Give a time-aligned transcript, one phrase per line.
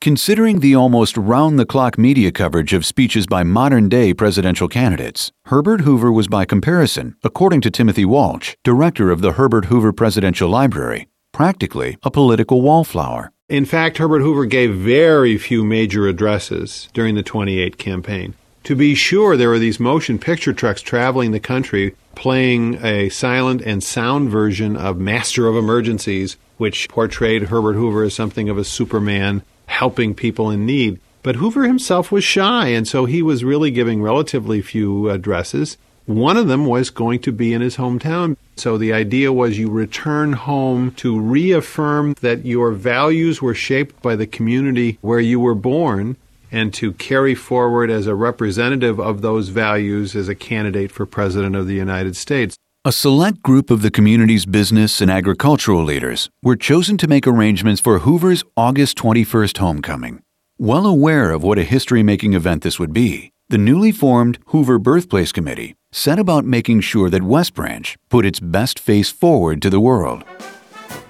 [0.00, 5.32] Considering the almost round the clock media coverage of speeches by modern day presidential candidates,
[5.46, 10.48] Herbert Hoover was by comparison, according to Timothy Walch, director of the Herbert Hoover Presidential
[10.48, 13.32] Library, practically a political wallflower.
[13.48, 18.34] In fact, Herbert Hoover gave very few major addresses during the 28 campaign.
[18.64, 23.62] To be sure, there were these motion picture trucks traveling the country playing a silent
[23.62, 28.64] and sound version of Master of Emergencies, which portrayed Herbert Hoover as something of a
[28.64, 29.42] Superman
[29.78, 30.98] helping people in need.
[31.22, 35.78] But Hoover himself was shy, and so he was really giving relatively few addresses.
[36.04, 38.36] One of them was going to be in his hometown.
[38.56, 44.16] So the idea was you return home to reaffirm that your values were shaped by
[44.16, 46.16] the community where you were born
[46.50, 51.54] and to carry forward as a representative of those values as a candidate for President
[51.54, 52.56] of the United States.
[52.84, 57.80] A select group of the community's business and agricultural leaders were chosen to make arrangements
[57.80, 60.22] for Hoover's August 21st homecoming.
[60.58, 64.78] Well aware of what a history making event this would be, the newly formed Hoover
[64.78, 69.70] Birthplace Committee set about making sure that West Branch put its best face forward to
[69.70, 70.22] the world.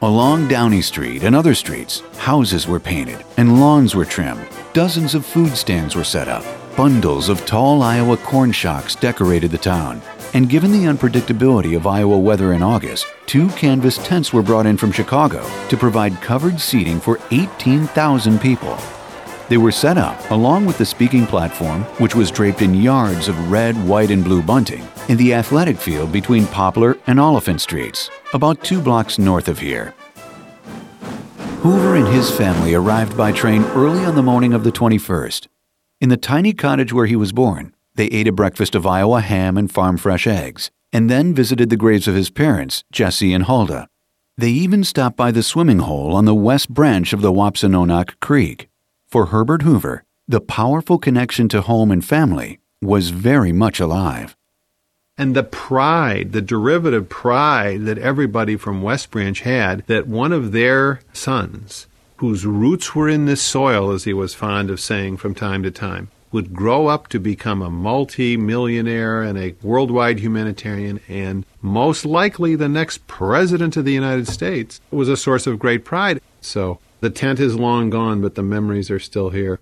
[0.00, 4.48] Along Downey Street and other streets, houses were painted and lawns were trimmed.
[4.72, 6.42] Dozens of food stands were set up.
[6.74, 10.00] Bundles of tall Iowa corn shocks decorated the town.
[10.32, 14.76] And given the unpredictability of Iowa weather in August, two canvas tents were brought in
[14.76, 18.78] from Chicago to provide covered seating for 18,000 people.
[19.48, 23.50] They were set up along with the speaking platform, which was draped in yards of
[23.50, 28.62] red, white, and blue bunting, in the athletic field between Poplar and Oliphant Streets, about
[28.62, 29.92] two blocks north of here.
[31.62, 35.48] Hoover and his family arrived by train early on the morning of the 21st.
[36.00, 39.58] In the tiny cottage where he was born, they ate a breakfast of Iowa ham
[39.58, 43.88] and farm fresh eggs, and then visited the graves of his parents, Jesse and Hulda.
[44.38, 48.70] They even stopped by the swimming hole on the west branch of the Wapsinonoc Creek.
[49.06, 54.34] For Herbert Hoover, the powerful connection to home and family was very much alive
[55.20, 60.52] and the pride, the derivative pride that everybody from West Branch had that one of
[60.52, 65.34] their sons, whose roots were in this soil, as he was fond of saying from
[65.34, 71.00] time to time, would grow up to become a multi millionaire and a worldwide humanitarian
[71.08, 75.84] and most likely the next president of the United States was a source of great
[75.84, 76.20] pride.
[76.40, 79.60] So the tent is long gone, but the memories are still here.